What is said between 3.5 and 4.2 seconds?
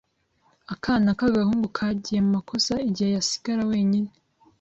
wenyine.